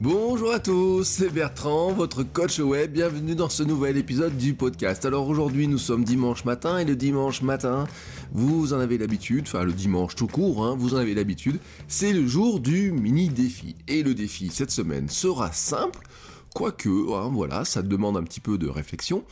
[0.00, 2.92] Bonjour à tous, c'est Bertrand, votre coach web.
[2.92, 5.04] Bienvenue dans ce nouvel épisode du podcast.
[5.04, 7.84] Alors aujourd'hui, nous sommes dimanche matin et le dimanche matin,
[8.30, 12.12] vous en avez l'habitude, enfin le dimanche tout court, hein, vous en avez l'habitude, c'est
[12.12, 13.74] le jour du mini défi.
[13.88, 16.06] Et le défi cette semaine sera simple,
[16.54, 19.24] quoique, hein, voilà, ça demande un petit peu de réflexion.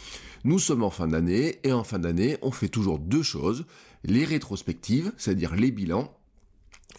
[0.42, 3.66] Nous sommes en fin d'année et en fin d'année, on fait toujours deux choses
[4.06, 6.15] les rétrospectives, c'est-à-dire les bilans,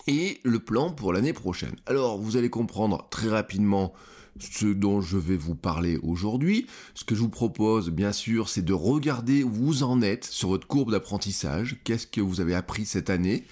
[0.07, 1.75] et le plan pour l'année prochaine.
[1.85, 3.93] Alors, vous allez comprendre très rapidement
[4.39, 6.67] ce dont je vais vous parler aujourd'hui.
[6.93, 10.49] Ce que je vous propose, bien sûr, c'est de regarder où vous en êtes sur
[10.49, 11.77] votre courbe d'apprentissage.
[11.83, 13.45] Qu'est-ce que vous avez appris cette année?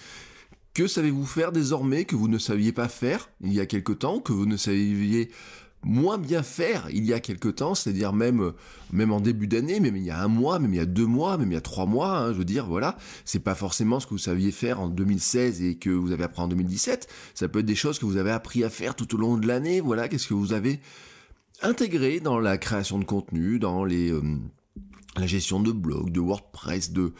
[0.73, 4.19] Que savez-vous faire désormais que vous ne saviez pas faire il y a quelque temps,
[4.19, 5.29] que vous ne saviez
[5.85, 8.51] moins bien faire il y a quelque temps, c'est-à-dire même,
[8.91, 11.05] même en début d'année, même il y a un mois, même il y a deux
[11.05, 13.99] mois, même il y a trois mois, hein, je veux dire, voilà, c'est pas forcément
[13.99, 17.47] ce que vous saviez faire en 2016 et que vous avez appris en 2017, ça
[17.47, 19.79] peut être des choses que vous avez appris à faire tout au long de l'année,
[19.79, 20.79] voilà, qu'est-ce que vous avez
[21.61, 24.21] intégré dans la création de contenu, dans les, euh,
[25.17, 27.13] la gestion de blogs, de WordPress, de,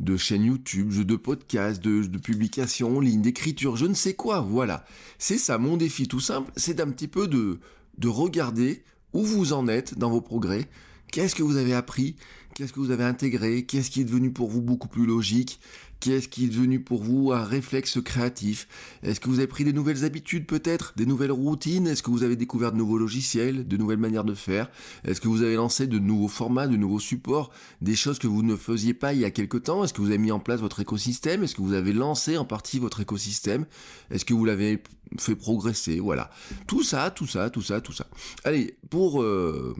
[0.00, 4.40] de chaînes YouTube, de podcasts, de, de publications en ligne, d'écriture, je ne sais quoi,
[4.40, 4.84] voilà.
[5.18, 7.60] C'est ça mon défi tout simple, c'est d'un petit peu de,
[7.98, 8.82] de regarder
[9.12, 10.68] où vous en êtes dans vos progrès,
[11.12, 12.16] qu'est-ce que vous avez appris,
[12.54, 15.60] qu'est-ce que vous avez intégré, qu'est-ce qui est devenu pour vous beaucoup plus logique,
[16.00, 18.68] Qu'est-ce qui est devenu pour vous un réflexe créatif?
[19.02, 20.92] Est-ce que vous avez pris des nouvelles habitudes peut-être?
[20.96, 21.88] Des nouvelles routines?
[21.88, 24.70] Est-ce que vous avez découvert de nouveaux logiciels De nouvelles manières de faire?
[25.04, 27.50] Est-ce que vous avez lancé de nouveaux formats, de nouveaux supports?
[27.80, 29.82] Des choses que vous ne faisiez pas il y a quelque temps?
[29.82, 31.42] Est-ce que vous avez mis en place votre écosystème?
[31.42, 33.66] Est-ce que vous avez lancé en partie votre écosystème?
[34.12, 34.82] Est-ce que vous l'avez
[35.18, 35.98] fait progresser?
[35.98, 36.30] Voilà.
[36.68, 38.06] Tout ça, tout ça, tout ça, tout ça.
[38.44, 39.74] Allez, pour euh,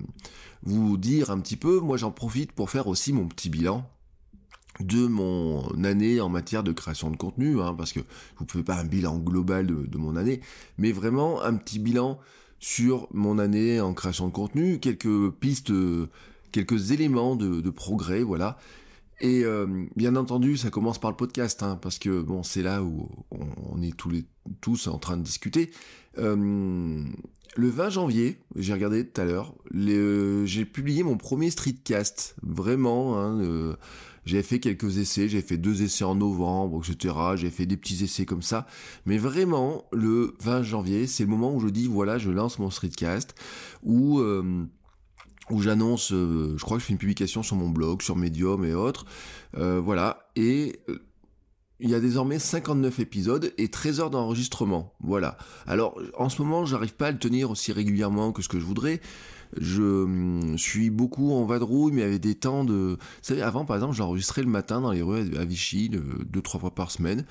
[0.63, 3.89] vous dire un petit peu, moi j'en profite pour faire aussi mon petit bilan
[4.81, 8.65] de mon année en matière de création de contenu, hein, parce que vous ne pouvez
[8.65, 10.41] pas un bilan global de, mon année,
[10.79, 12.19] mais vraiment un petit bilan
[12.61, 15.73] sur mon année en création de contenu, quelques pistes,
[16.53, 18.59] quelques éléments de, progrès, voilà.
[19.21, 22.83] Et euh, bien entendu, ça commence par le podcast, hein, parce que bon, c'est là
[22.83, 24.25] où on, est tous les
[24.61, 25.71] tous en train de discuter.
[26.19, 27.05] Euh,
[27.57, 33.21] le 20 janvier, j'ai regardé tout à l'heure, j'ai publié mon premier streetcast, vraiment.
[33.21, 33.77] Hein,
[34.25, 37.15] j'ai fait quelques essais, j'ai fait deux essais en novembre, etc.
[37.35, 38.67] J'ai fait des petits essais comme ça.
[39.07, 42.71] Mais vraiment, le 20 janvier, c'est le moment où je dis, voilà, je lance mon
[42.71, 43.35] streetcast,
[43.83, 44.21] où...
[45.51, 48.17] Euh, où j'annonce, euh, je crois que je fais une publication sur mon blog, sur
[48.17, 49.07] Medium et autres,
[49.57, 50.81] euh, voilà, et
[51.81, 55.39] il y a désormais 59 épisodes et 13 heures d'enregistrement, voilà.
[55.67, 58.65] Alors, en ce moment, j'arrive pas à le tenir aussi régulièrement que ce que je
[58.65, 59.01] voudrais,
[59.57, 62.97] je hum, suis beaucoup en vadrouille, mais avec des temps de...
[62.99, 66.61] Vous savez, avant, par exemple, j'enregistrais le matin dans les rues à Vichy, deux, trois
[66.61, 67.25] fois par semaine.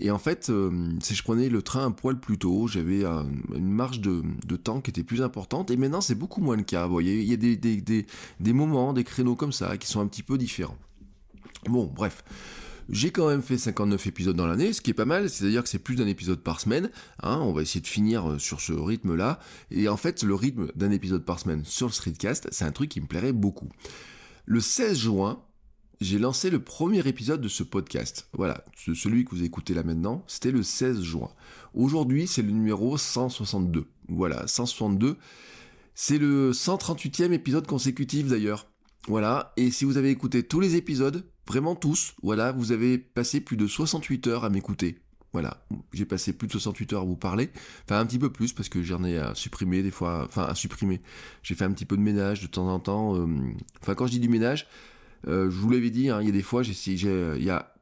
[0.00, 3.70] Et en fait, hum, si je prenais le train un poil plus tôt, j'avais une
[3.70, 4.22] marge de,
[4.56, 5.70] temps qui était plus importante.
[5.70, 6.88] Et maintenant, c'est beaucoup moins le cas.
[7.00, 10.78] Il y a des moments, des créneaux comme ça, qui sont un petit peu différents.
[11.68, 12.24] Bon, bref.
[12.90, 15.68] J'ai quand même fait 59 épisodes dans l'année, ce qui est pas mal, c'est-à-dire que
[15.68, 16.90] c'est plus d'un épisode par semaine.
[17.22, 19.40] Hein, on va essayer de finir euh, sur ce rythme-là.
[19.70, 22.88] Et en fait, le rythme d'un épisode par semaine sur le streetcast, c'est un truc
[22.88, 23.68] qui me plairait beaucoup.
[24.46, 25.42] Le 16 juin,
[26.00, 28.28] j'ai lancé le premier épisode de ce podcast.
[28.32, 31.30] Voilà, celui que vous écoutez là maintenant, c'était le 16 juin.
[31.74, 33.86] Aujourd'hui, c'est le numéro 162.
[34.08, 35.16] Voilà, 162.
[35.94, 38.66] C'est le 138e épisode consécutif d'ailleurs.
[39.06, 43.40] Voilà, et si vous avez écouté tous les épisodes, Vraiment tous, voilà, vous avez passé
[43.40, 44.98] plus de 68 heures à m'écouter.
[45.32, 45.64] Voilà,
[45.94, 47.48] j'ai passé plus de 68 heures à vous parler,
[47.84, 50.54] enfin un petit peu plus parce que j'en ai à supprimer des fois, enfin à
[50.54, 51.00] supprimer.
[51.42, 53.16] J'ai fait un petit peu de ménage de temps en temps.
[53.16, 53.26] Euh,
[53.80, 54.66] enfin quand je dis du ménage,
[55.26, 57.74] euh, je vous l'avais dit, hein, il y a des fois, j'ai, il y a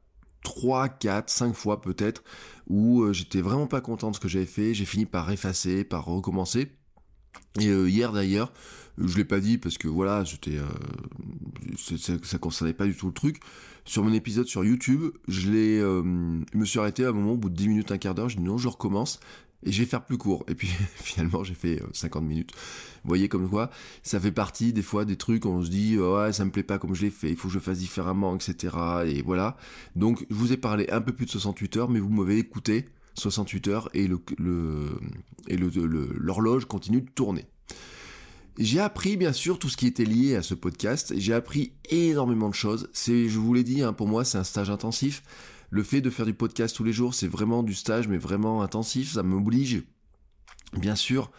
[0.43, 2.23] 3, 4, 5 fois peut-être
[2.67, 5.83] où euh, j'étais vraiment pas content de ce que j'avais fait, j'ai fini par effacer,
[5.83, 6.71] par recommencer.
[7.59, 8.51] Et hier d'ailleurs,
[8.97, 10.67] je l'ai pas dit parce que voilà, euh,
[11.77, 13.39] ça, ça, concernait pas du tout le truc.
[13.85, 17.37] Sur mon épisode sur YouTube, je l'ai, euh, me suis arrêté à un moment, au
[17.37, 19.19] bout de 10 minutes, un quart d'heure, je dis non, je recommence.
[19.63, 20.45] Et je vais faire plus court.
[20.47, 22.51] Et puis finalement, j'ai fait 50 minutes.
[23.03, 23.69] Vous voyez comme quoi,
[24.03, 26.63] ça fait partie des fois des trucs où on se dit ouais ça me plaît
[26.63, 28.75] pas comme je l'ai fait, il faut que je fasse différemment, etc.
[29.05, 29.57] Et voilà.
[29.95, 32.87] Donc je vous ai parlé un peu plus de 68 heures, mais vous m'avez écouté
[33.17, 34.19] 68 heures et le,
[35.47, 35.69] et le,
[36.17, 37.45] l'horloge continue de tourner.
[38.57, 41.13] J'ai appris bien sûr tout ce qui était lié à ce podcast.
[41.15, 42.89] J'ai appris énormément de choses.
[42.91, 45.23] C'est, je vous l'ai dit, hein, pour moi c'est un stage intensif.
[45.69, 48.61] Le fait de faire du podcast tous les jours, c'est vraiment du stage, mais vraiment
[48.61, 49.13] intensif.
[49.13, 49.83] Ça m'oblige,
[50.73, 51.31] bien sûr,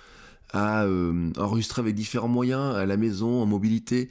[0.50, 4.10] à euh, enregistrer avec différents moyens, à la maison, en mobilité.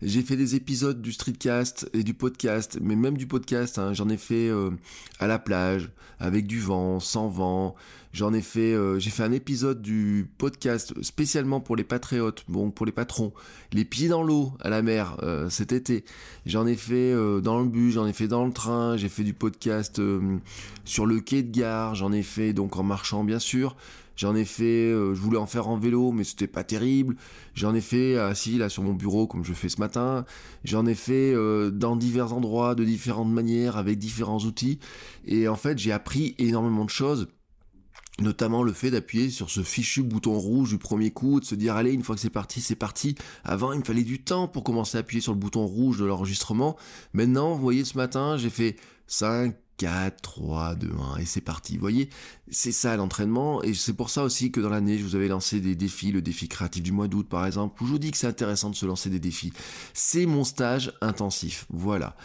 [0.00, 4.08] J'ai fait des épisodes du streetcast et du podcast, mais même du podcast, hein, j'en
[4.08, 4.70] ai fait euh,
[5.18, 5.90] à la plage,
[6.20, 7.74] avec du vent, sans vent.
[8.12, 12.70] J'en ai fait, euh, j'ai fait un épisode du podcast spécialement pour les patriotes, bon
[12.70, 13.32] pour les patrons,
[13.72, 15.16] les pieds dans l'eau à la mer
[15.50, 16.04] cet été.
[16.46, 17.12] J'en ai fait
[17.42, 20.00] dans le bus, j'en ai fait dans le train, j'ai fait du podcast
[20.84, 23.76] sur le quai de gare, j'en ai fait donc en marchant bien sûr.
[24.18, 27.14] J'en ai fait, euh, je voulais en faire en vélo, mais c'était pas terrible.
[27.54, 30.24] J'en ai fait assis là sur mon bureau comme je fais ce matin.
[30.64, 34.80] J'en ai fait euh, dans divers endroits, de différentes manières, avec différents outils.
[35.24, 37.28] Et en fait, j'ai appris énormément de choses
[38.20, 41.76] notamment le fait d'appuyer sur ce fichu bouton rouge du premier coup, de se dire
[41.76, 43.14] allez une fois que c'est parti, c'est parti.
[43.44, 46.04] Avant il me fallait du temps pour commencer à appuyer sur le bouton rouge de
[46.04, 46.76] l'enregistrement.
[47.12, 48.74] Maintenant, vous voyez ce matin, j'ai fait
[49.06, 51.74] 5, 4, 3, 2, 1, et c'est parti.
[51.74, 52.10] Vous voyez,
[52.50, 55.60] c'est ça l'entraînement, et c'est pour ça aussi que dans l'année, je vous avais lancé
[55.60, 58.16] des défis, le défi créatif du mois d'août par exemple, où je vous dis que
[58.16, 59.52] c'est intéressant de se lancer des défis.
[59.94, 62.16] C'est mon stage intensif, voilà.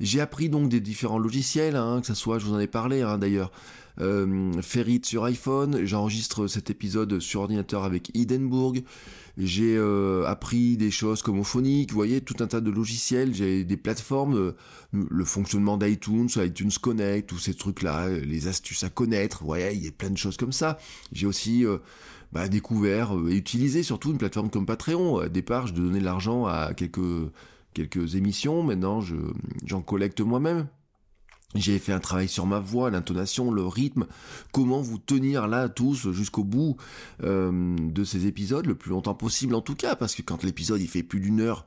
[0.00, 3.02] J'ai appris donc des différents logiciels, hein, que ce soit, je vous en ai parlé
[3.02, 3.50] hein, d'ailleurs,
[4.00, 8.82] euh, Ferrit sur iPhone, j'enregistre cet épisode sur ordinateur avec Hindenburg,
[9.38, 13.62] j'ai euh, appris des choses comme Ophonic, vous voyez, tout un tas de logiciels, j'ai
[13.62, 14.56] des plateformes, euh,
[14.92, 19.84] le fonctionnement d'iTunes, iTunes Connect, tous ces trucs-là, les astuces à connaître, vous voyez, il
[19.84, 20.76] y a plein de choses comme ça.
[21.12, 21.78] J'ai aussi euh,
[22.32, 25.14] bah, découvert et utilisé surtout une plateforme comme Patreon.
[25.14, 27.30] Au départ, je donnais de l'argent à quelques,
[27.74, 29.00] quelques émissions, maintenant
[29.64, 30.66] j'en collecte moi-même.
[31.54, 34.04] J'ai fait un travail sur ma voix, l'intonation, le rythme,
[34.52, 36.76] comment vous tenir là tous jusqu'au bout
[37.24, 40.78] euh, de ces épisodes, le plus longtemps possible en tout cas, parce que quand l'épisode
[40.78, 41.64] il fait plus d'une heure,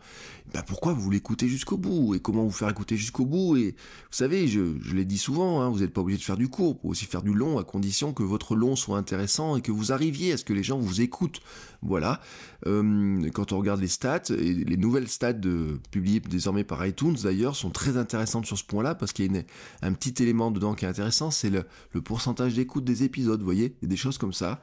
[0.53, 2.13] bah pourquoi vous l'écoutez jusqu'au bout?
[2.13, 3.57] Et comment vous faire écouter jusqu'au bout?
[3.57, 6.37] Et vous savez, je, je l'ai dit souvent, hein, vous n'êtes pas obligé de faire
[6.37, 9.55] du court, vous pouvez aussi faire du long à condition que votre long soit intéressant
[9.55, 11.41] et que vous arriviez à ce que les gens vous écoutent.
[11.81, 12.21] Voilà.
[12.67, 17.15] Euh, quand on regarde les stats, et les nouvelles stats de, publiées désormais par iTunes
[17.23, 19.41] d'ailleurs sont très intéressantes sur ce point-là parce qu'il y a
[19.81, 21.65] un petit élément dedans qui est intéressant, c'est le,
[22.01, 24.61] pourcentage d'écoute des épisodes, vous voyez, des choses comme ça.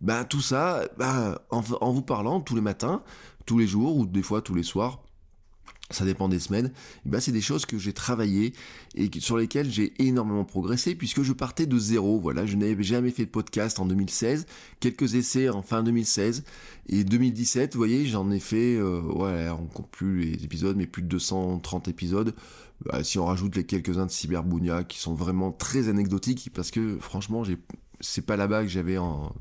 [0.00, 3.02] Ben tout ça, ben, en, vous parlant tous les matins,
[3.44, 5.02] tous les jours ou des fois tous les soirs,
[5.90, 6.72] ça dépend des semaines,
[7.04, 8.52] bah c'est des choses que j'ai travaillées
[8.94, 12.20] et sur lesquelles j'ai énormément progressé puisque je partais de zéro.
[12.20, 14.46] Voilà, je n'avais jamais fait de podcast en 2016,
[14.78, 16.44] quelques essais en fin 2016
[16.88, 21.02] et 2017, vous voyez, j'en ai fait, euh, on compte plus les épisodes, mais plus
[21.02, 22.34] de 230 épisodes.
[22.86, 26.98] Bah, si on rajoute les quelques-uns de Cyberbounia qui sont vraiment très anecdotiques parce que
[26.98, 27.58] franchement, j'ai
[28.02, 29.34] c'est pas là-bas que j'avais en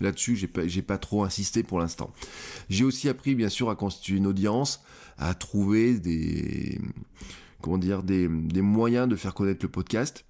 [0.00, 2.12] là-dessus j'ai pas j'ai pas trop insisté pour l'instant.
[2.68, 4.82] J'ai aussi appris bien sûr à constituer une audience
[5.18, 6.80] à trouver des
[7.60, 10.24] comment dire des, des moyens de faire connaître le podcast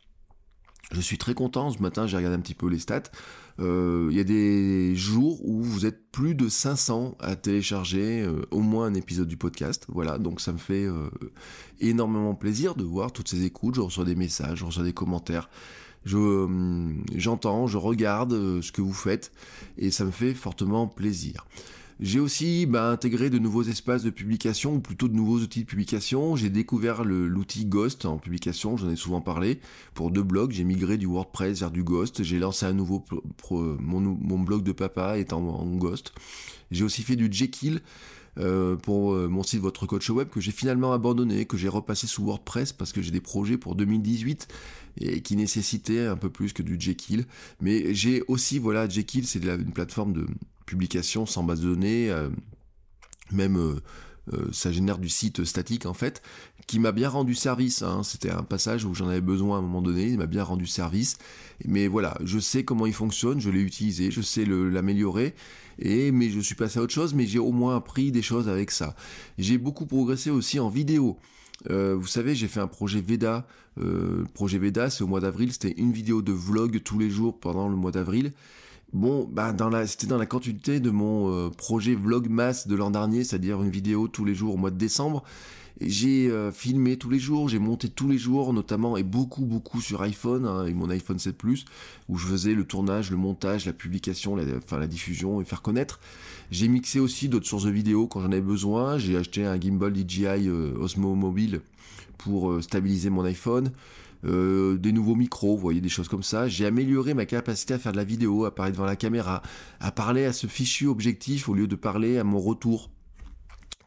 [0.92, 3.10] je suis très content ce matin j'ai regardé un petit peu les stats
[3.60, 8.42] euh, il y a des jours où vous êtes plus de 500 à télécharger euh,
[8.50, 9.86] au moins un épisode du podcast.
[9.88, 11.10] Voilà, donc ça me fait euh,
[11.80, 13.74] énormément plaisir de voir toutes ces écoutes.
[13.74, 15.50] Je reçois des messages, je reçois des commentaires
[16.06, 16.48] je
[17.14, 19.32] j'entends, je regarde ce que vous faites
[19.76, 21.44] et ça me fait fortement plaisir.
[22.00, 25.66] J'ai aussi bah, intégré de nouveaux espaces de publication, ou plutôt de nouveaux outils de
[25.66, 26.34] publication.
[26.34, 29.60] J'ai découvert l'outil Ghost en publication, j'en ai souvent parlé.
[29.92, 32.22] Pour deux blogs, j'ai migré du WordPress vers du Ghost.
[32.22, 33.04] J'ai lancé un nouveau...
[33.50, 36.14] mon, mon, blog de papa est en, en Ghost.
[36.70, 37.82] J'ai aussi fait du Jekyll
[38.38, 42.06] euh, pour euh, mon site Votre Coach Web que j'ai finalement abandonné, que j'ai repassé
[42.06, 44.48] sous WordPress parce que j'ai des projets pour 2018
[45.00, 47.26] et qui nécessitaient un peu plus que du Jekyll.
[47.60, 50.26] Mais j'ai aussi, voilà, Jekyll, c'est une plateforme de
[50.70, 52.28] publication sans base de données, euh,
[53.32, 53.80] même
[54.52, 56.22] ça génère du site statique en fait,
[56.68, 57.82] qui m'a bien rendu service.
[57.82, 58.02] Hein.
[58.04, 60.66] C'était un passage où j'en avais besoin à un moment donné, il m'a bien rendu
[60.66, 61.18] service.
[61.64, 65.34] Mais voilà, je sais comment il fonctionne, je l'ai utilisé, je sais l'améliorer.
[65.80, 68.48] Et mais je suis passé à autre chose, mais j'ai au moins appris des choses
[68.48, 68.94] avec ça.
[69.38, 71.18] J'ai beaucoup progressé aussi en vidéo.
[71.68, 73.46] Euh, vous savez, j'ai fait un projet Veda.
[73.78, 75.52] Euh, projet Veda, c'est au mois d'avril.
[75.52, 78.32] C'était une vidéo de vlog tous les jours pendant le mois d'avril.
[78.92, 82.90] Bon, bah dans la, c'était dans la continuité de mon euh, projet Vlogmas de l'an
[82.90, 85.22] dernier, c'est-à-dire une vidéo tous les jours au mois de décembre.
[85.80, 89.80] J'ai euh, filmé tous les jours, j'ai monté tous les jours, notamment et beaucoup beaucoup
[89.80, 91.66] sur iPhone, hein, et mon iPhone 7 Plus,
[92.08, 95.62] où je faisais le tournage, le montage, la publication, la, enfin la diffusion et faire
[95.62, 96.00] connaître.
[96.50, 98.98] J'ai mixé aussi d'autres sources de vidéos quand j'en avais besoin.
[98.98, 101.60] J'ai acheté un gimbal DJI euh, Osmo Mobile
[102.18, 103.70] pour stabiliser mon iPhone.
[104.24, 106.48] Euh, des nouveaux micros, vous voyez, des choses comme ça.
[106.48, 109.42] J'ai amélioré ma capacité à faire de la vidéo, à parler devant la caméra,
[109.80, 112.90] à parler à ce fichu objectif au lieu de parler à mon retour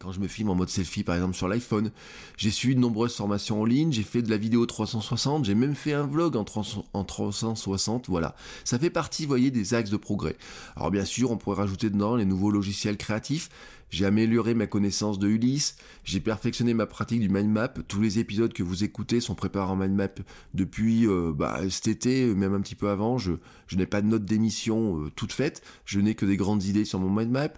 [0.03, 1.91] quand je me filme en mode selfie par exemple sur l'iPhone.
[2.37, 5.75] J'ai suivi de nombreuses formations en ligne, j'ai fait de la vidéo 360, j'ai même
[5.75, 8.35] fait un vlog en, 360, voilà.
[8.65, 10.35] Ça fait partie, voyez, des axes de progrès.
[10.75, 13.49] Alors bien sûr, on pourrait rajouter dedans les nouveaux logiciels créatifs.
[13.89, 17.69] J'ai amélioré ma connaissance de Ulysse, j'ai perfectionné ma pratique du mind map.
[17.87, 20.07] Tous les épisodes que vous écoutez sont préparés en mind map
[20.55, 23.19] depuis euh, bah, cet été, même un petit peu avant.
[23.19, 23.33] Je,
[23.73, 26.99] n'ai pas de notes d'émission euh, toutes faites, je n'ai que des grandes idées sur
[26.99, 27.53] mon mind map.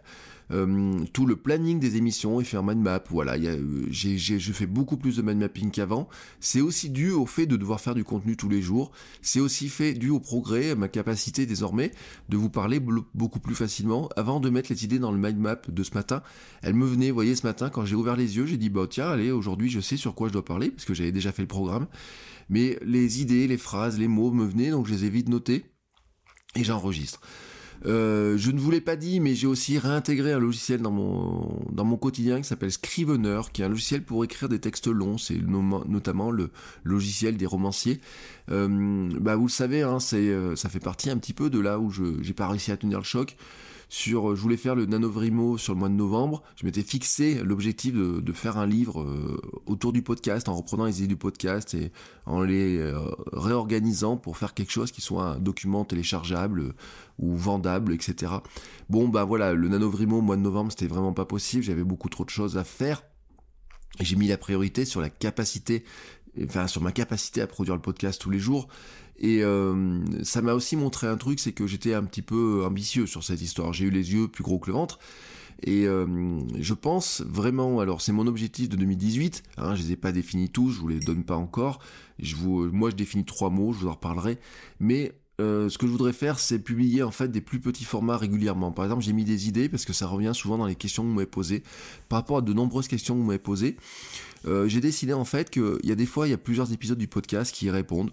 [0.52, 3.04] Euh, tout le planning des émissions est fait en mind map.
[3.10, 6.08] Voilà, y a, euh, je fais beaucoup plus de mind mapping qu'avant.
[6.40, 8.92] C'est aussi dû au fait de devoir faire du contenu tous les jours.
[9.22, 11.92] C'est aussi fait dû au progrès, à ma capacité désormais
[12.30, 12.80] de vous parler
[13.14, 14.10] beaucoup plus facilement.
[14.16, 16.22] Avant de mettre les idées dans le mind map de ce matin,
[16.62, 18.88] elle me venait, vous voyez, ce matin quand j'ai ouvert les yeux, j'ai dit bah
[18.90, 21.42] tiens, allez, aujourd'hui je sais sur quoi je dois parler parce que j'avais déjà fait
[21.42, 21.88] le programme.
[22.50, 25.66] Mais les idées, les phrases, les mots me venaient, donc je les ai vite notés
[26.56, 27.22] et j'enregistre.
[27.86, 31.98] Euh, je ne vous l'ai pas dit, mais j'ai aussi réintégré un logiciel dans mon,
[31.98, 35.18] quotidien qui s'appelle Scrivener, qui est un logiciel pour écrire des textes longs.
[35.18, 36.50] C'est notamment le
[36.84, 38.00] logiciel des romanciers.
[38.52, 41.80] Euh, bah vous le savez, hein, euh, ça fait partie un petit peu de là
[41.80, 43.36] où je j'ai pas réussi à tenir le choc
[43.90, 46.44] sur, euh, je voulais faire le Nanovrimo sur le mois de novembre.
[46.56, 51.00] Je m'étais fixé l'objectif de, faire un livre euh, autour du podcast, en reprenant les
[51.00, 51.92] idées du podcast et
[52.26, 53.00] en les euh,
[53.32, 56.74] réorganisant pour faire quelque chose qui soit un document téléchargeable
[57.20, 58.34] ou vendable, etc.
[58.90, 61.64] Bon, bah voilà, le Nanovrimo au mois de novembre, c'était vraiment pas possible.
[61.64, 63.04] J'avais beaucoup trop de choses à faire.
[64.02, 65.86] J'ai mis la priorité sur la capacité,
[66.44, 68.68] enfin sur ma capacité à produire le podcast tous les jours.
[69.20, 73.06] Et euh, ça m'a aussi montré un truc, c'est que j'étais un petit peu ambitieux
[73.06, 73.74] sur cette histoire.
[73.74, 75.00] J'ai eu les yeux plus gros que le ventre.
[75.64, 76.06] Et euh,
[76.60, 80.50] je pense vraiment, alors c'est mon objectif de 2018, hein, je les ai pas définis
[80.50, 81.80] tous, je vous les donne pas encore.
[82.20, 84.38] Moi je définis trois mots, je vous en reparlerai.
[84.82, 88.18] Mais euh, ce que je voudrais faire, c'est publier en fait des plus petits formats
[88.18, 88.74] régulièrement.
[88.74, 91.08] Par exemple, j'ai mis des idées parce que ça revient souvent dans les questions que
[91.08, 91.64] vous m'avez posées.
[92.10, 93.78] Par rapport à de nombreuses questions que vous m'avez posées,
[94.68, 97.08] j'ai décidé en fait qu'il y a des fois, il y a plusieurs épisodes du
[97.08, 98.12] podcast qui y répondent.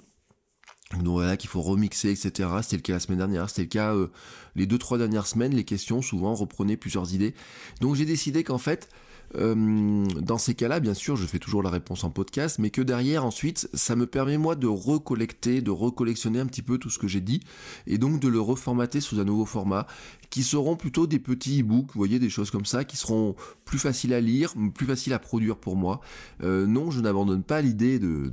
[0.99, 2.49] Donc voilà qu'il faut remixer, etc.
[2.63, 4.11] C'était le cas la semaine dernière, c'était le cas euh,
[4.57, 5.55] les deux trois dernières semaines.
[5.55, 7.35] Les questions souvent reprenaient plusieurs idées.
[7.81, 8.89] Donc j'ai décidé qu'en fait,
[9.37, 12.83] euh, dans ces cas-là, bien sûr, je fais toujours la réponse en podcast, mais que
[12.83, 16.99] derrière, ensuite, ça me permet moi de recollecter, de recollectionner un petit peu tout ce
[16.99, 17.41] que j'ai dit,
[17.87, 19.87] et donc de le reformater sous un nouveau format,
[20.31, 23.35] qui seront plutôt des petits e-books, vous voyez, des choses comme ça, qui seront
[23.65, 26.01] plus faciles à lire, plus faciles à produire pour moi.
[26.43, 28.33] Euh, non, je n'abandonne pas l'idée de,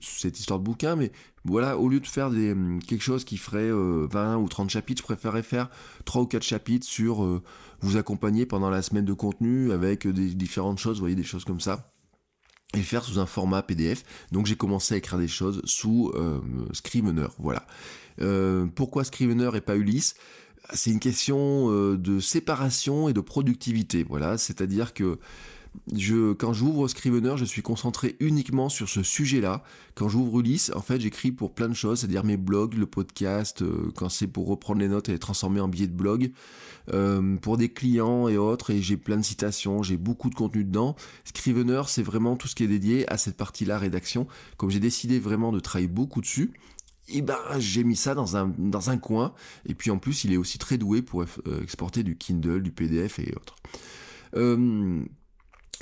[0.00, 1.12] cette histoire de bouquin, mais
[1.44, 2.54] voilà, au lieu de faire des,
[2.86, 5.68] quelque chose qui ferait 20 euh, ou 30 chapitres, je préférerais faire
[6.04, 7.42] 3 ou 4 chapitres sur
[7.82, 11.44] vous accompagner pendant la semaine de contenu avec des différentes choses, vous voyez, des choses
[11.44, 11.92] comme ça
[12.74, 14.04] et le faire sous un format PDF.
[14.30, 16.40] Donc j'ai commencé à écrire des choses sous euh,
[16.72, 17.66] Scrivener, voilà.
[18.20, 20.14] Euh, pourquoi Scrivener et pas Ulysse?
[20.72, 24.38] C'est une question euh, de séparation et de productivité, voilà.
[24.38, 25.18] C'est-à-dire que
[26.38, 29.62] quand j'ouvre Scrivener, je suis concentré uniquement sur ce sujet-là.
[29.94, 33.62] Quand j'ouvre Ulysse, en fait, j'écris pour plein de choses, c'est-à-dire mes blogs, le podcast,
[33.62, 36.32] euh, quand c'est pour reprendre les notes et les transformer en billets de blog,
[36.92, 40.64] euh, pour des clients et autres, et j'ai plein de citations, j'ai beaucoup de contenu
[40.64, 40.96] dedans.
[41.24, 44.26] Scrivener, c'est vraiment tout ce qui est dédié à cette partie-là, rédaction.
[44.56, 46.52] Comme j'ai décidé vraiment de travailler beaucoup dessus,
[47.08, 49.34] et eh ben j'ai mis ça dans un dans un coin
[49.66, 52.70] et puis en plus il est aussi très doué pour euh, exporter du Kindle, du
[52.70, 53.56] PDF et autres.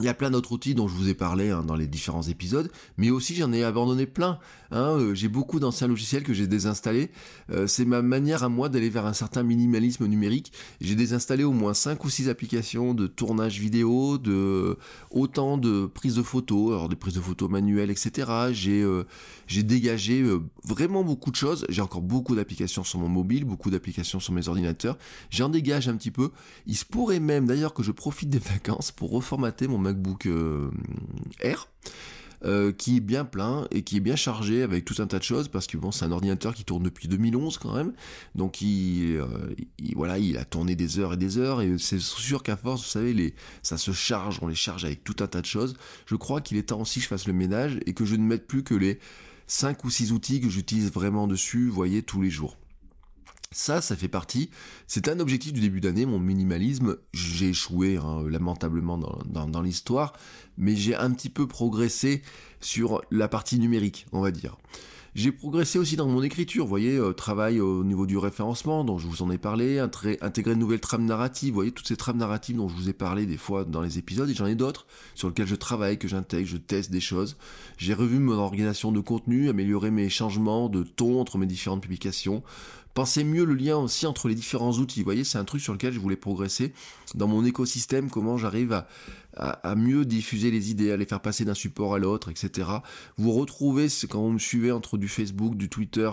[0.01, 2.23] Il y a plein d'autres outils dont je vous ai parlé hein, dans les différents
[2.23, 4.39] épisodes, mais aussi j'en ai abandonné plein.
[4.73, 7.11] Hein, euh, j'ai beaucoup d'anciens logiciels que j'ai désinstallés.
[7.51, 10.53] Euh, c'est ma manière à moi d'aller vers un certain minimalisme numérique.
[10.81, 14.79] J'ai désinstallé au moins 5 ou 6 applications de tournage vidéo, de
[15.11, 18.31] autant de prises de photos, alors des prises de photos manuelles, etc.
[18.53, 19.05] J'ai euh,
[19.47, 20.25] j'ai dégagé
[20.65, 21.67] vraiment beaucoup de choses.
[21.69, 24.97] J'ai encore beaucoup d'applications sur mon mobile, beaucoup d'applications sur mes ordinateurs.
[25.31, 26.31] J'en dégage un petit peu.
[26.67, 30.71] Il se pourrait même d'ailleurs que je profite des vacances pour reformater mon MacBook euh,
[31.41, 31.69] Air.
[32.43, 35.23] Euh, qui est bien plein et qui est bien chargé avec tout un tas de
[35.23, 37.93] choses parce que bon c'est un ordinateur qui tourne depuis 2011 quand même
[38.35, 39.27] donc il, euh,
[39.95, 42.89] voilà il a tourné des heures et des heures et c'est sûr qu'à force vous
[42.89, 46.17] savez les ça se charge on les charge avec tout un tas de choses je
[46.17, 48.47] crois qu'il est temps aussi que je fasse le ménage et que je ne mette
[48.47, 49.01] plus que les
[49.47, 52.57] 5 ou 6 outils que j'utilise vraiment dessus voyez tous les jours
[53.53, 54.49] Ça, ça fait partie.
[54.87, 56.99] C'est un objectif du début d'année, mon minimalisme.
[57.13, 60.13] J'ai échoué hein, lamentablement dans, l'histoire,
[60.57, 62.23] mais j'ai un petit peu progressé
[62.61, 64.57] sur la partie numérique, on va dire.
[65.17, 68.99] J'ai progressé aussi dans mon écriture, vous voyez, euh, travail au niveau du référencement dont
[68.99, 72.19] je vous en ai parlé, intégrer de nouvelles trames narratives, vous voyez, toutes ces trames
[72.19, 74.87] narratives dont je vous ai parlé des fois dans les épisodes, et j'en ai d'autres
[75.17, 77.37] sur lesquels je travaille, que j'intègre, je teste des choses.
[77.77, 82.45] J'ai revu mon organisation de contenu, amélioré mes changements de ton entre mes différentes publications,
[82.95, 85.01] Pensez mieux le lien aussi entre les différents outils.
[85.01, 86.73] Vous voyez, c'est un truc sur lequel je voulais progresser
[87.15, 88.85] dans mon écosystème, comment j'arrive
[89.37, 92.69] à, mieux diffuser les idées, à les faire passer d'un support à l'autre, etc.
[93.17, 96.11] Vous retrouvez, quand vous me suivez entre du Facebook, du Twitter,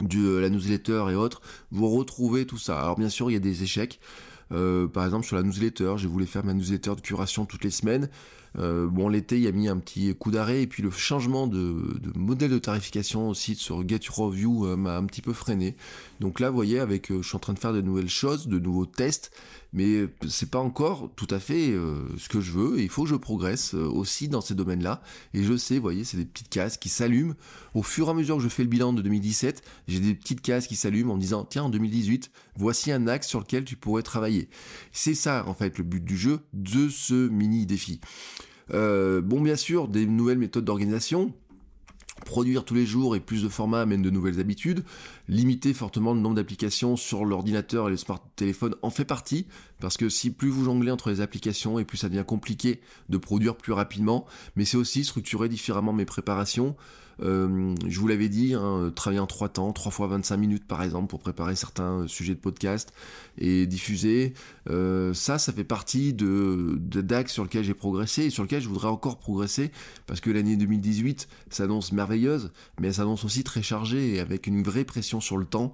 [0.00, 2.80] de la newsletter et autres, vous retrouvez tout ça.
[2.80, 4.00] Alors bien sûr, il y a des échecs.
[4.52, 7.70] Euh, par exemple, sur la newsletter, je voulais faire ma newsletter de curation toutes les
[7.70, 8.08] semaines.
[8.58, 12.00] Euh, bon, l'été, il a mis un petit coup d'arrêt, et puis le changement de,
[12.16, 15.76] modèle de tarification aussi sur Get Your View euh, m'a un petit peu freiné.
[16.20, 18.48] Donc là, vous voyez, avec, euh, je suis en train de faire de nouvelles choses,
[18.48, 19.30] de nouveaux tests,
[19.72, 21.72] mais c'est pas encore tout à fait
[22.18, 25.00] ce que je veux, et il faut que je progresse aussi dans ces domaines-là.
[25.32, 27.34] Et je sais, vous voyez, c'est des petites cases qui s'allument.
[27.74, 30.40] Au fur et à mesure que je fais le bilan de 2017, j'ai des petites
[30.40, 33.76] cases qui s'allument en me disant, tiens, en 2018, voici un axe sur lequel tu
[33.76, 34.48] pourrais travailler.
[34.90, 38.00] C'est ça, en fait, le but du jeu, de ce mini défi.
[38.72, 41.32] Euh, bon, bien sûr, des nouvelles méthodes d'organisation.
[42.24, 44.84] Produire tous les jours et plus de formats amène de nouvelles habitudes.
[45.28, 48.20] Limiter fortement le nombre d'applications sur l'ordinateur et le smart
[48.82, 49.46] en fait partie,
[49.80, 53.16] parce que si plus vous jonglez entre les applications et plus ça devient compliqué de
[53.16, 56.76] produire plus rapidement, mais c'est aussi structurer différemment mes préparations,
[57.22, 60.82] euh, je vous l'avais dit, hein, travailler en trois temps, trois fois 25 minutes par
[60.82, 62.92] exemple pour préparer certains sujets de podcast
[63.38, 64.34] et diffuser.
[64.68, 68.62] Euh, ça, ça fait partie de, de DAX sur lequel j'ai progressé et sur lequel
[68.62, 69.70] je voudrais encore progresser
[70.06, 74.62] parce que l'année 2018 s'annonce merveilleuse, mais elle s'annonce aussi très chargée et avec une
[74.62, 75.72] vraie pression sur le temps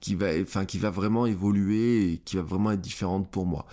[0.00, 3.66] qui va, enfin, qui va vraiment évoluer et qui va vraiment être différente pour moi.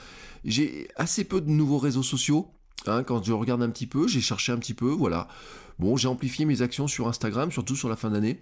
[0.45, 2.47] J'ai assez peu de nouveaux réseaux sociaux.
[2.85, 5.27] Hein, quand je regarde un petit peu, j'ai cherché un petit peu, voilà.
[5.79, 8.39] Bon, j'ai amplifié mes actions sur Instagram, surtout sur la fin d'année.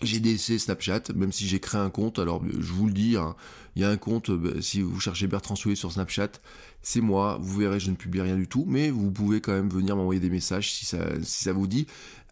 [0.00, 2.20] J'ai délaissé Snapchat, même si j'ai créé un compte.
[2.20, 3.34] Alors, je vous le dis, hein,
[3.74, 6.30] il y a un compte, bah, si vous cherchez Bertrand Soulet sur Snapchat,
[6.82, 7.38] c'est moi.
[7.40, 10.20] Vous verrez, je ne publie rien du tout, mais vous pouvez quand même venir m'envoyer
[10.20, 11.88] des messages si ça, si ça vous dit.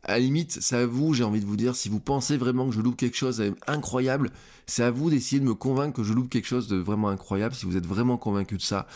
[0.09, 2.69] À la limite, c'est à vous, j'ai envie de vous dire, si vous pensez vraiment
[2.69, 4.31] que je loupe quelque chose d'incroyable,
[4.65, 7.57] c'est à vous d'essayer de me convaincre que je loupe quelque chose de vraiment incroyable.
[7.57, 8.87] Si vous êtes vraiment convaincu de ça,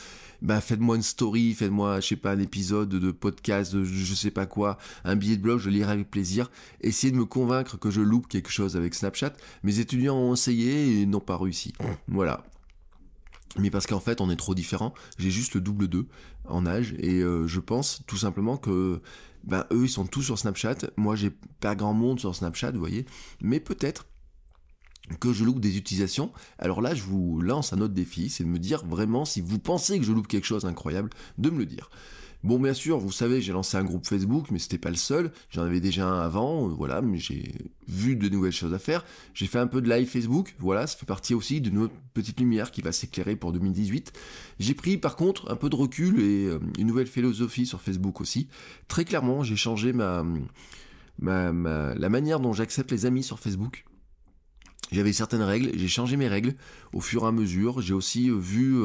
[0.40, 4.30] bah faites-moi une story, faites-moi, je sais pas, un épisode de podcast, de je sais
[4.30, 6.48] pas quoi, un billet de blog, je lirai avec plaisir.
[6.80, 9.32] Essayez de me convaincre que je loupe quelque chose avec Snapchat.
[9.64, 11.72] Mes étudiants ont essayé et n'ont pas réussi.
[12.06, 12.44] Voilà.
[13.58, 14.94] Mais parce qu'en fait, on est trop différents.
[15.18, 16.06] J'ai juste le double 2
[16.44, 19.00] en âge et euh, je pense tout simplement que
[19.44, 20.76] ben, eux, ils sont tous sur Snapchat.
[20.96, 23.06] Moi, j'ai pas grand monde sur Snapchat, vous voyez.
[23.40, 24.06] Mais peut-être
[25.18, 26.32] que je loupe des utilisations.
[26.58, 29.58] Alors là, je vous lance un autre défi, c'est de me dire vraiment si vous
[29.58, 31.90] pensez que je loupe quelque chose d'incroyable, de me le dire.
[32.42, 35.30] Bon, bien sûr, vous savez, j'ai lancé un groupe Facebook, mais c'était pas le seul.
[35.50, 37.52] J'en avais déjà un avant, euh, voilà, mais j'ai
[37.86, 39.04] vu de nouvelles choses à faire.
[39.34, 42.40] J'ai fait un peu de live Facebook, voilà, ça fait partie aussi d'une autre petite
[42.40, 44.12] lumière qui va s'éclairer pour 2018.
[44.58, 48.22] J'ai pris par contre un peu de recul et euh, une nouvelle philosophie sur Facebook
[48.22, 48.48] aussi.
[48.88, 50.24] Très clairement, j'ai changé ma,
[51.18, 51.52] ma,
[51.94, 53.84] la manière dont j'accepte les amis sur Facebook.
[54.92, 56.54] J'avais certaines règles, j'ai changé mes règles
[56.92, 57.80] au fur et à mesure.
[57.80, 58.82] J'ai aussi euh, vu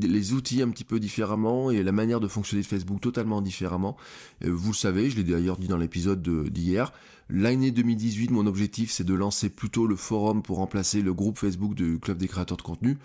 [0.00, 3.96] les outils un petit peu différemment et la manière de fonctionner de Facebook totalement différemment.
[4.42, 6.92] vous le savez, je l'ai d'ailleurs dit dans l'épisode d'hier.
[7.28, 11.74] L'année 2018, mon objectif, c'est de lancer plutôt le forum pour remplacer le groupe Facebook
[11.74, 12.98] du Club des créateurs de contenu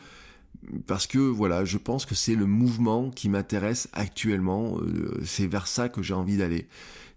[0.88, 4.80] parce que voilà, je pense que c'est le mouvement qui m'intéresse actuellement.
[5.24, 6.67] c'est vers ça que j'ai envie d'aller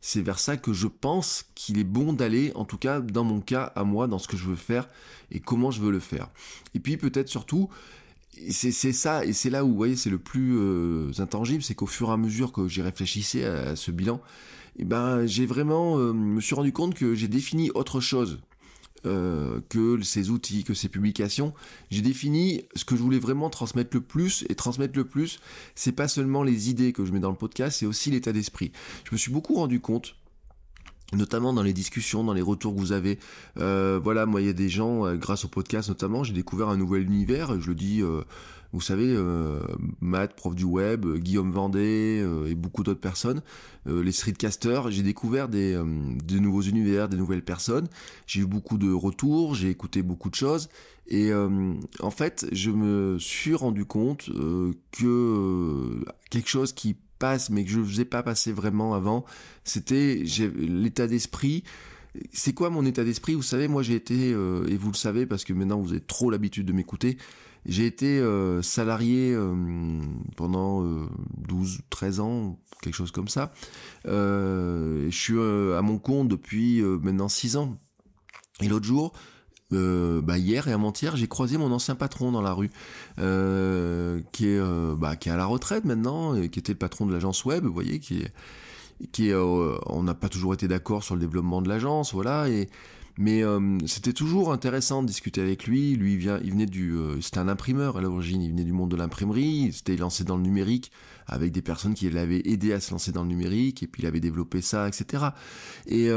[0.00, 3.40] c'est vers ça que je pense qu'il est bon d'aller, en tout cas dans mon
[3.40, 4.88] cas, à moi, dans ce que je veux faire
[5.30, 6.30] et comment je veux le faire.
[6.74, 7.68] Et puis peut-être surtout,
[8.50, 11.86] c'est ça, et c'est là où, vous voyez, c'est le plus euh, intangible, c'est qu'au
[11.86, 14.20] fur et à mesure que j'y réfléchissais à, ce bilan,
[14.78, 18.40] eh ben, j'ai vraiment, euh, me suis rendu compte que j'ai défini autre chose
[19.06, 21.54] euh, que ces outils, que ces publications.
[21.90, 25.40] J'ai défini ce que je voulais vraiment transmettre le plus, et transmettre le plus,
[25.74, 28.72] c'est pas seulement les idées que je mets dans le podcast, c'est aussi l'état d'esprit.
[29.04, 30.16] Je me suis beaucoup rendu compte
[31.12, 33.18] notamment dans les discussions, dans les retours que vous avez.
[33.58, 36.68] Euh, voilà, moi, il y a des gens, euh, grâce au podcast notamment, j'ai découvert
[36.68, 38.02] un nouvel univers, je le dis
[38.72, 39.60] vous savez, euh,
[40.00, 43.42] Matt, prof du web, euh, Guillaume Vendée euh, et beaucoup d'autres personnes,
[43.86, 45.74] les streetcasters, j'ai découvert des,
[46.28, 47.88] nouveaux univers, des nouvelles personnes.
[48.26, 50.68] J'ai eu beaucoup de retours, j'ai écouté beaucoup de choses.
[51.08, 54.30] Et en fait, je me suis rendu compte
[54.92, 56.96] que quelque chose qui
[57.50, 59.24] mais que je ne faisais pas passer vraiment avant,
[59.64, 60.24] c'était
[60.56, 61.64] l'état d'esprit
[62.32, 63.34] c'est quoi mon état d'esprit?
[63.34, 66.00] Vous savez, moi j'ai été, euh, et vous le savez parce que maintenant vous avez
[66.00, 67.18] trop l'habitude de m'écouter,
[67.66, 70.00] j'ai été euh, salarié euh,
[70.36, 70.82] pendant
[71.48, 73.52] 12, 13 ans, quelque chose comme ça.
[74.04, 77.78] je suis à mon compte depuis maintenant 6 ans.
[78.62, 79.12] Et l'autre jour,
[79.70, 82.70] bah hier et avant-hier, j'ai croisé mon ancien patron dans la rue,
[84.32, 84.60] qui est
[84.96, 87.72] bah, qui est à la retraite maintenant, qui était le patron de l'agence web, vous
[87.72, 88.32] voyez, qui est
[89.12, 92.48] qui euh, on n'a pas toujours été d'accord sur le développement de l'agence, voilà.
[92.48, 92.68] Et
[93.18, 95.94] mais euh, c'était toujours intéressant de discuter avec lui.
[95.96, 98.42] Lui, il, vient, il venait du, euh, c'était un imprimeur à l'origine.
[98.42, 99.66] Il venait du monde de l'imprimerie.
[99.66, 100.90] Il s'était lancé dans le numérique
[101.26, 103.82] avec des personnes qui l'avaient aidé à se lancer dans le numérique.
[103.82, 105.26] Et puis il avait développé ça, etc.
[105.86, 106.08] Et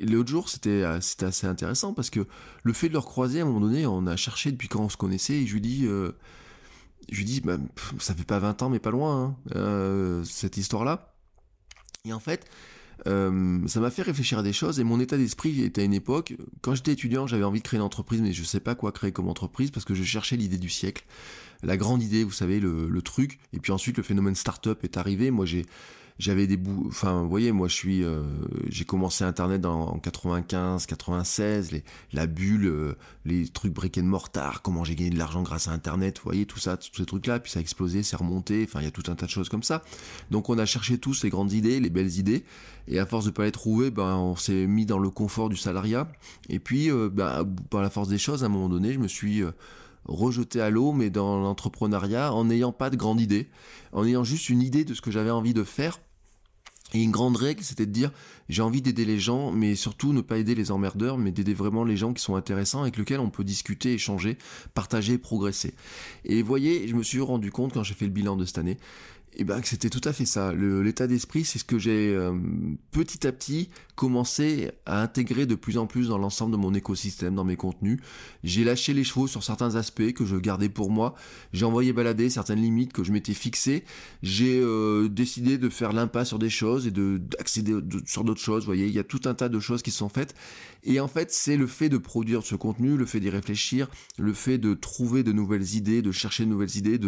[0.00, 2.26] l'autre jour, c'était, c'était assez intéressant parce que
[2.62, 4.88] le fait de le recroiser, à un moment donné, on a cherché depuis quand on
[4.88, 5.34] se connaissait.
[5.34, 5.84] Et je lui dis.
[5.84, 7.58] je lui dis, bah,
[7.98, 11.14] ça fait pas 20 ans, mais pas loin, hein, cette histoire-là.
[12.06, 12.46] Et en fait,
[13.06, 15.94] euh, ça m'a fait réfléchir à des choses et mon état d'esprit était à une
[15.94, 18.74] époque, quand j'étais étudiant, j'avais envie de créer une entreprise, mais je ne sais pas
[18.74, 21.04] quoi créer comme entreprise parce que je cherchais l'idée du siècle,
[21.64, 23.38] la grande idée, vous savez, le, truc.
[23.52, 25.30] Et puis ensuite, le phénomène startup est arrivé.
[25.30, 25.66] Moi, j'ai
[26.18, 28.22] j'avais des bouts enfin voyez moi je suis euh,
[28.68, 34.62] j'ai commencé internet en 95 96 les la bulle euh, les trucs brick and mortar
[34.62, 37.26] comment j'ai gagné de l'argent grâce à internet vous voyez tout ça tous ces trucs
[37.26, 38.64] là puis ça a explosé c'est remonté.
[38.68, 39.82] Enfin il y a tout un tas de choses comme ça.
[40.30, 42.44] Donc on a cherché tous les grandes idées les belles idées.
[42.86, 45.56] Et à force de pas les trouver ben on s'est mis dans le confort du
[45.56, 46.06] salariat.
[46.48, 49.08] Et puis euh, ben, par la force des choses à un moment donné je me
[49.08, 49.42] suis
[50.06, 53.48] rejeté à l'eau, mais dans l'entrepreneuriat, en n'ayant pas de grande idée,
[53.92, 55.98] en ayant juste une idée de ce que j'avais envie de faire.
[56.92, 58.12] Et une grande règle, c'était de dire,
[58.48, 61.82] j'ai envie d'aider les gens, mais surtout ne pas aider les emmerdeurs, mais d'aider vraiment
[61.82, 64.38] les gens qui sont intéressants, avec lesquels on peut discuter, échanger,
[64.74, 65.74] partager, progresser.
[66.24, 68.78] Et voyez, je me suis rendu compte quand j'ai fait le bilan de cette année,
[69.36, 70.52] et eh ben c'était tout à fait ça.
[70.52, 72.32] L'état d'esprit, c'est ce que j'ai euh,
[72.92, 77.34] petit à petit commencé à intégrer de plus en plus dans l'ensemble de mon écosystème,
[77.34, 77.98] dans mes contenus.
[78.44, 81.16] J'ai lâché les chevaux sur certains aspects que je gardais pour moi.
[81.52, 83.82] J'ai envoyé balader certaines limites que je m'étais fixées.
[84.22, 87.74] J'ai euh, décidé de faire l'impasse sur des choses et de d'accéder
[88.06, 88.62] sur d'autres choses.
[88.62, 90.34] Vous voyez, il y a tout un tas de choses qui sont faites.
[90.84, 94.34] Et en fait, c'est le fait de produire ce contenu, le fait d'y réfléchir, le
[94.34, 97.00] fait de trouver de nouvelles idées, de chercher de nouvelles idées,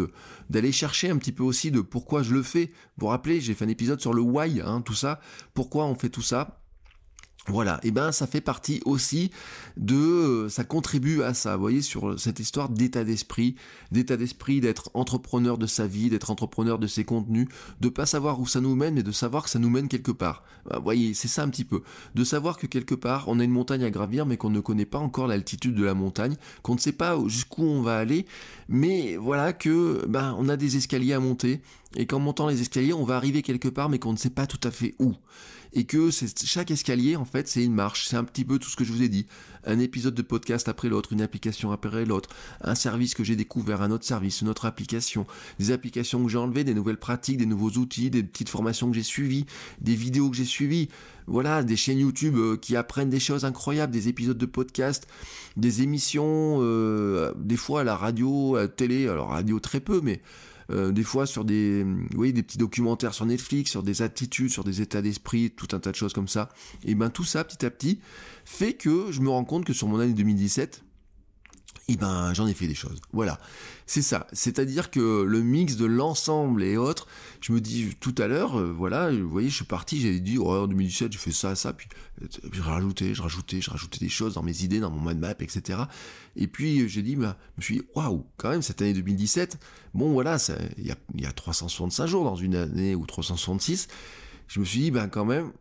[0.49, 2.71] d'aller chercher un petit peu aussi de pourquoi je le fais.
[2.97, 5.19] Vous vous rappelez, j'ai fait un épisode sur le why, hein, tout ça.
[5.53, 6.59] Pourquoi on fait tout ça?
[7.49, 9.31] Voilà, et ben ça fait partie aussi
[9.77, 13.55] de, euh, ça contribue à ça, vous voyez, sur cette histoire d'état d'esprit,
[13.89, 17.47] d'état d'esprit d'être entrepreneur de sa vie, d'être entrepreneur de ses contenus,
[17.79, 20.11] de pas savoir où ça nous mène, mais de savoir que ça nous mène quelque
[20.11, 20.43] part.
[20.69, 21.83] Vous voyez, c'est ça un petit peu,
[22.15, 24.85] de savoir que quelque part on a une montagne à gravir, mais qu'on ne connaît
[24.85, 28.25] pas encore l'altitude de la montagne, qu'on ne sait pas jusqu'où on va aller,
[28.67, 31.61] mais voilà que ben on a des escaliers à monter,
[31.95, 34.47] et qu'en montant les escaliers on va arriver quelque part, mais qu'on ne sait pas
[34.47, 35.13] tout à fait où
[35.73, 38.07] et que chaque escalier, en fait, c'est une marche.
[38.07, 39.25] C'est un petit peu tout ce que je vous ai dit.
[39.65, 42.29] Un épisode de podcast après l'autre, une application après l'autre,
[42.61, 45.27] un service que j'ai découvert, un autre service, une autre application,
[45.59, 48.95] des applications que j'ai enlevées, des nouvelles pratiques, des nouveaux outils, des petites formations que
[48.95, 49.45] j'ai suivies,
[49.81, 50.89] des vidéos que j'ai suivies.
[51.29, 55.07] Voilà, des chaînes YouTube euh, qui apprennent des choses incroyables, des épisodes de podcast,
[55.57, 59.99] des émissions, euh, des fois à la radio, à la télé, alors radio très peu,
[60.01, 60.21] mais
[60.71, 64.63] euh, des fois sur des, oui, des petits documentaires sur Netflix, sur des attitudes, sur
[64.63, 66.49] des états d'esprit, tout un tas de choses comme ça.
[66.85, 67.99] Et ben tout ça, petit à petit,
[68.45, 70.86] fait que je me rends compte que sur mon année 2017, et
[71.89, 72.99] eh ben j'en ai fait des choses.
[73.13, 73.39] Voilà,
[73.85, 74.27] c'est ça.
[74.33, 77.07] C'est-à-dire que le mix de l'ensemble et autres,
[77.39, 80.37] je me dis tout à l'heure, euh, voilà, vous voyez, je suis parti, j'avais dit,
[80.37, 81.87] oh, en 2017, j'ai fait ça, ça, puis
[82.21, 85.19] euh, je rajoutais, je rajoutais, je rajoutais des choses dans mes idées, dans mon mind
[85.19, 85.79] map, etc.
[86.35, 89.57] Et puis j'ai dit, bah, je me suis dit, waouh, quand même, cette année 2017,
[89.93, 90.37] bon voilà,
[90.77, 93.87] il y a, y a 365 jours dans une année ou 366,
[94.49, 95.51] je me suis dit, ben quand même,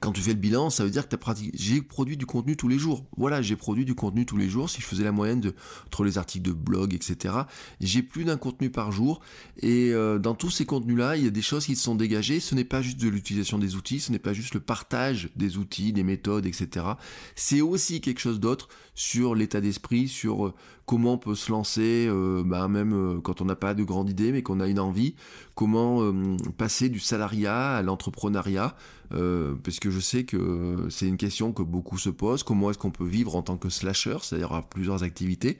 [0.00, 1.50] quand tu fais le bilan, ça veut dire que tu as pratiqué.
[1.54, 3.04] J'ai produit du contenu tous les jours.
[3.16, 4.70] Voilà, j'ai produit du contenu tous les jours.
[4.70, 5.54] Si je faisais la moyenne de
[5.86, 7.34] entre les articles de blog, etc.,
[7.80, 9.20] j'ai plus d'un contenu par jour.
[9.60, 12.40] Et euh, dans tous ces contenus-là, il y a des choses qui se sont dégagées.
[12.40, 15.58] Ce n'est pas juste de l'utilisation des outils, ce n'est pas juste le partage des
[15.58, 16.86] outils, des méthodes, etc.
[17.34, 20.54] C'est aussi quelque chose d'autre sur l'état d'esprit, sur euh,
[20.86, 24.32] comment on peut se lancer, euh, bah, même quand on n'a pas de grande idée,
[24.32, 25.14] mais qu'on a une envie,
[25.54, 26.12] comment
[26.58, 28.76] passer du salariat à l'entrepreneuriat,
[29.10, 32.90] parce que je sais que c'est une question que beaucoup se posent, comment est-ce qu'on
[32.90, 35.58] peut vivre en tant que slasher, c'est-à-dire à plusieurs activités,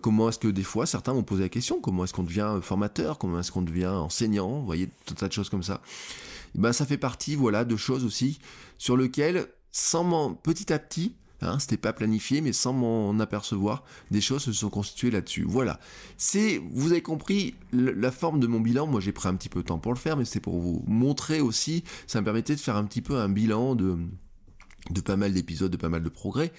[0.00, 3.18] comment est-ce que des fois certains m'ont posé la question, comment est-ce qu'on devient formateur,
[3.18, 5.80] comment est-ce qu'on devient enseignant, vous voyez, tout un tas de choses comme ça.
[6.54, 8.38] ben, ça fait partie, voilà, de choses aussi
[8.78, 14.20] sur lesquelles, sans petit à petit, Hein, c'était pas planifié, mais sans m'en apercevoir, des
[14.20, 15.44] choses se sont constituées là-dessus.
[15.46, 15.80] Voilà.
[16.16, 18.86] C'est, vous avez compris, la forme de mon bilan.
[18.86, 20.84] Moi, j'ai pris un petit peu de temps pour le faire, mais c'est pour vous
[20.86, 21.84] montrer aussi.
[22.06, 23.96] Ça me permettait de faire un petit peu un bilan de
[25.04, 26.52] pas mal d'épisodes, de pas mal de progrès.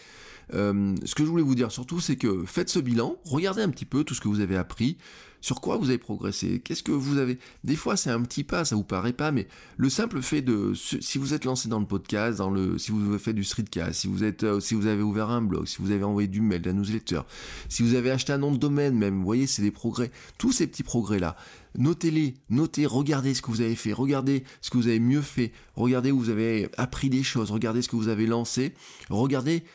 [0.54, 3.70] Euh, ce que je voulais vous dire surtout, c'est que faites ce bilan, regardez un
[3.70, 4.98] petit peu tout ce que vous avez appris,
[5.44, 7.38] sur quoi vous avez progressé, qu'est-ce que vous avez...
[7.66, 10.72] Des fois c'est un petit pas, ça vous paraît pas, mais le simple fait de...
[10.74, 14.00] Si vous êtes lancé dans le podcast, dans le, si vous avez fait du streetcast,
[14.00, 16.40] si vous, êtes, euh, si vous avez ouvert un blog, si vous avez envoyé du
[16.40, 17.24] mail, de la newsletter,
[17.68, 20.12] si vous avez acheté un nom de domaine même, vous voyez, c'est des progrès.
[20.38, 21.36] Tous ces petits progrès-là,
[21.78, 25.52] notez-les, notez, regardez ce que vous avez fait, regardez ce que vous avez mieux fait,
[25.76, 28.74] regardez où vous avez appris des choses, regardez ce que vous avez lancé,
[29.10, 29.66] regardez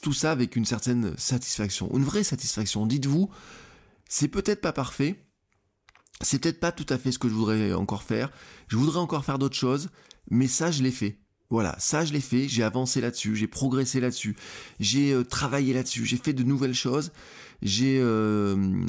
[0.00, 2.86] tout ça avec une certaine satisfaction, une vraie satisfaction.
[2.86, 3.28] Dites-vous,
[4.08, 5.24] c'est peut-être pas parfait,
[6.20, 8.30] c'est peut-être pas tout à fait ce que je voudrais encore faire,
[8.66, 9.90] je voudrais encore faire d'autres choses,
[10.30, 11.18] mais ça je l'ai fait.
[11.50, 14.36] Voilà, ça je l'ai fait, j'ai avancé là-dessus, j'ai progressé là-dessus,
[14.80, 17.10] j'ai euh, travaillé là-dessus, j'ai fait de nouvelles choses,
[17.62, 18.84] j'ai, euh,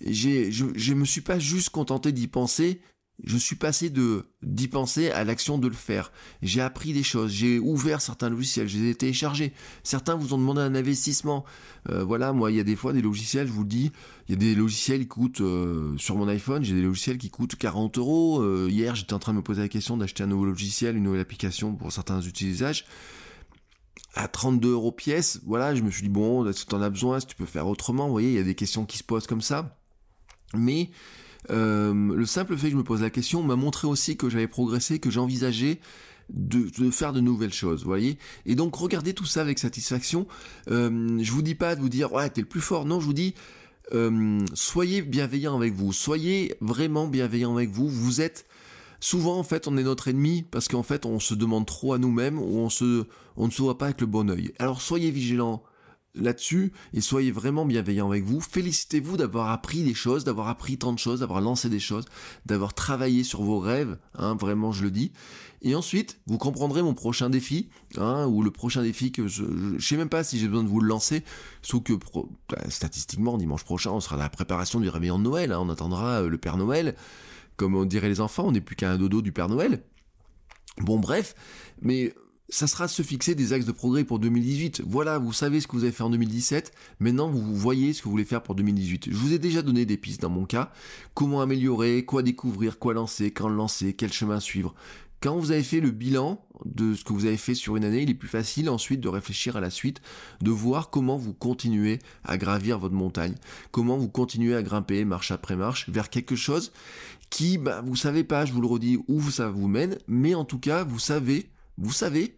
[0.00, 2.80] j'ai, je, je me suis pas juste contenté d'y penser,
[3.24, 6.12] je suis passé de d'y penser à l'action de le faire.
[6.42, 9.52] J'ai appris des choses, j'ai ouvert certains logiciels, je les téléchargés.
[9.82, 11.44] Certains vous ont demandé un investissement.
[11.90, 13.90] Euh, voilà, moi, il y a des fois des logiciels, je vous le dis,
[14.28, 17.30] il y a des logiciels qui coûtent euh, sur mon iPhone, j'ai des logiciels qui
[17.30, 18.40] coûtent 40 euros.
[18.40, 21.02] Euh, hier, j'étais en train de me poser la question d'acheter un nouveau logiciel, une
[21.02, 22.84] nouvelle application pour certains utilisages
[24.14, 25.40] à 32 euros pièce.
[25.44, 27.46] Voilà, je me suis dit bon, est-ce que tu en as besoin, si tu peux
[27.46, 28.06] faire autrement?
[28.06, 29.76] Vous voyez, il y a des questions qui se posent comme ça.
[30.54, 30.90] Mais
[31.50, 34.48] euh, le simple fait que je me pose la question m'a montré aussi que j'avais
[34.48, 35.80] progressé, que j'envisageais
[36.30, 38.18] de, faire de nouvelles choses, vous voyez.
[38.44, 40.26] Et donc regardez tout ça avec satisfaction.
[40.70, 42.84] Euh, je vous dis pas de vous dire ouais t'es le plus fort.
[42.84, 43.34] Non, je vous dis
[43.94, 47.88] euh, soyez bienveillant avec vous, soyez vraiment bienveillant avec vous.
[47.88, 48.46] Vous êtes
[49.00, 51.98] souvent en fait on est notre ennemi parce qu'en fait on se demande trop à
[51.98, 53.04] nous-mêmes ou on se
[53.36, 54.52] ne se voit pas avec le bon œil.
[54.58, 55.62] Alors soyez vigilants
[56.18, 58.40] là-dessus et soyez vraiment bienveillants avec vous.
[58.40, 62.06] Félicitez-vous d'avoir appris des choses, d'avoir appris tant de choses, d'avoir lancé des choses,
[62.46, 65.12] d'avoir travaillé sur vos rêves, hein, vraiment je le dis.
[65.62, 69.44] Et ensuite, vous comprendrez mon prochain défi, hein, ou le prochain défi que je,
[69.78, 71.24] je, sais même pas si j'ai besoin de vous le lancer,
[71.62, 71.94] sauf que
[72.48, 75.68] bah, statistiquement dimanche prochain on sera dans la préparation du réveillon de Noël, hein, on
[75.68, 76.94] attendra euh, le Père Noël,
[77.56, 79.82] comme on dirait les enfants, on n'est plus qu'à un dodo du Père Noël.
[80.80, 81.34] Bon bref,
[81.82, 82.14] mais
[82.48, 84.82] ça sera se fixer des axes de progrès pour 2018.
[84.86, 88.04] Voilà, vous savez ce que vous avez fait en 2017, maintenant vous voyez ce que
[88.04, 89.08] vous voulez faire pour 2018.
[89.10, 90.72] Je vous ai déjà donné des pistes dans mon cas,
[91.14, 94.74] comment améliorer, quoi découvrir, quoi lancer, quand lancer, quel chemin suivre.
[95.20, 98.02] Quand vous avez fait le bilan de ce que vous avez fait sur une année,
[98.02, 100.00] il est plus facile ensuite de réfléchir à la suite,
[100.40, 103.34] de voir comment vous continuez à gravir votre montagne,
[103.72, 106.70] comment vous continuez à grimper marche après marche vers quelque chose
[107.30, 110.44] qui, bah, vous savez pas, je vous le redis, où ça vous mène, mais en
[110.44, 112.34] tout cas, vous savez vous savez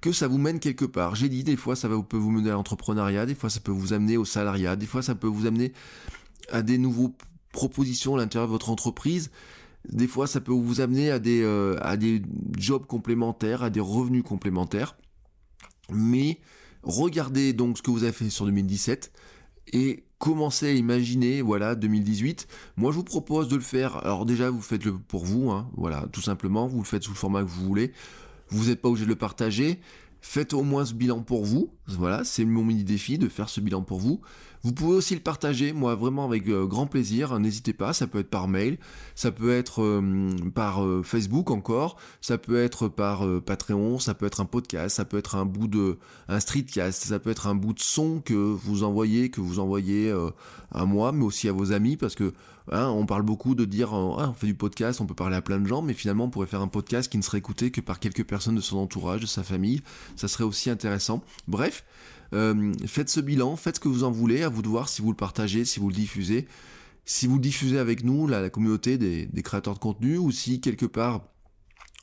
[0.00, 1.14] que ça vous mène quelque part.
[1.14, 3.92] J'ai dit, des fois, ça peut vous mener à l'entrepreneuriat, des fois, ça peut vous
[3.92, 5.72] amener au salariat, des fois, ça peut vous amener
[6.50, 7.14] à des nouveaux
[7.52, 9.30] propositions à l'intérieur de votre entreprise.
[9.88, 12.22] Des fois, ça peut vous amener à des, euh, à des
[12.56, 14.96] jobs complémentaires, à des revenus complémentaires.
[15.90, 16.40] Mais
[16.82, 19.12] regardez donc ce que vous avez fait sur 2017
[19.72, 22.46] et commencez à imaginer, voilà, 2018.
[22.76, 23.96] Moi, je vous propose de le faire.
[23.98, 26.66] Alors déjà, vous faites-le pour vous, hein, voilà, tout simplement.
[26.66, 27.92] Vous le faites sous le format que vous voulez.
[28.52, 29.80] Vous n'êtes pas obligé de le partager.
[30.20, 31.72] Faites au moins ce bilan pour vous.
[31.86, 34.20] Voilà, c'est mon mini défi de faire ce bilan pour vous.
[34.64, 37.38] Vous pouvez aussi le partager, moi vraiment avec euh, grand plaisir.
[37.40, 38.78] N'hésitez pas, ça peut être par mail,
[39.16, 44.26] ça peut être euh, par euh, Facebook encore, ça peut être par Patreon, ça peut
[44.26, 45.98] être un podcast, ça peut être un bout de
[46.28, 50.14] un streetcast, ça peut être un bout de son que vous envoyez, que vous envoyez
[50.70, 52.32] à moi, mais aussi à vos amis, parce que
[52.70, 55.42] hein, on parle beaucoup de dire ah, on fait du podcast, on peut parler à
[55.42, 57.80] plein de gens, mais finalement on pourrait faire un podcast qui ne serait écouté que
[57.80, 59.82] par quelques personnes de son entourage, de sa famille.
[60.14, 61.22] Ça serait aussi intéressant.
[61.48, 61.84] Bref.
[62.86, 65.16] Faites ce bilan, faites ce que vous en voulez, vous de voir si vous le
[65.16, 66.46] partagez, si vous le diffusez.
[67.04, 71.22] Si vous diffusez avec nous, la, communauté des, créateurs de contenu, ou si quelque part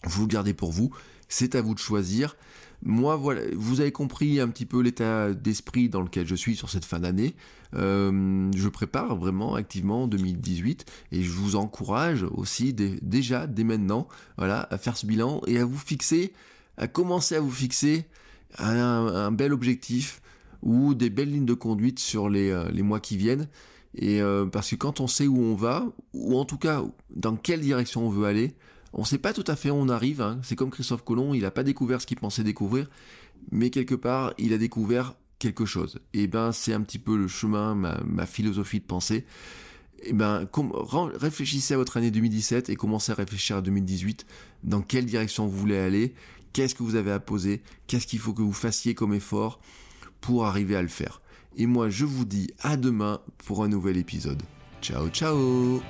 [0.03, 0.93] vous le gardez pour vous,
[1.29, 2.35] c'est à vous de choisir.
[2.83, 6.69] Moi, voilà, vous avez compris un petit peu l'état d'esprit dans lequel je suis sur
[6.69, 7.35] cette fin d'année.
[7.75, 14.07] Euh, je prépare vraiment activement 2018 et je vous encourage aussi déjà dès maintenant,
[14.37, 16.33] à faire ce bilan et à vous fixer,
[16.77, 18.05] à commencer à vous fixer
[18.57, 20.21] un, bel objectif
[20.61, 23.47] ou des belles lignes de conduite sur les, euh, les mois qui viennent.
[23.95, 27.35] Et euh, parce que quand on sait où on va, ou en tout cas dans
[27.35, 28.55] quelle direction on veut aller,
[28.93, 30.21] on ne sait pas tout à fait où on arrive.
[30.21, 30.39] Hein.
[30.43, 32.89] C'est comme Christophe Colomb, il n'a pas découvert ce qu'il pensait découvrir,
[33.51, 35.99] mais quelque part, il a découvert quelque chose.
[36.13, 39.25] Et ben, c'est un petit peu le chemin, ma, ma philosophie de pensée.
[40.03, 40.47] Et ben,
[41.15, 44.25] réfléchissez à votre année 2017 et commencez à réfléchir à 2018.
[44.63, 46.13] Dans quelle direction vous voulez aller?
[46.53, 47.61] Qu'est-ce que vous avez à poser?
[47.87, 49.59] Qu'est-ce qu'il faut que vous fassiez comme effort?
[50.21, 51.21] pour arriver à le faire.
[51.55, 54.41] Et moi, je vous dis à demain pour un nouvel épisode.
[54.81, 55.81] Ciao, ciao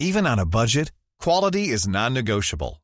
[0.00, 0.90] Even on a budget,
[1.20, 2.82] quality is non-negotiable.